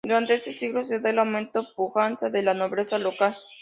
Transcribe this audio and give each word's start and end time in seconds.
Durante 0.03 0.33
este 0.33 0.51
siglo 0.51 0.83
se 0.83 0.99
da 0.99 1.11
el 1.11 1.19
aumento 1.19 1.61
y 1.61 1.75
pujanza 1.75 2.31
de 2.31 2.41
la 2.41 2.55
nobleza 2.55 2.97
local. 2.97 3.35